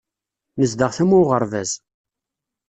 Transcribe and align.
Nezdeɣ 0.59 0.91
tama 0.97 1.15
n 1.17 1.19
uɣerbaz. 1.19 1.71